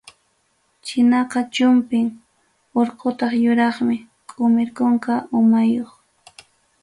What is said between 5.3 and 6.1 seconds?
umayuq.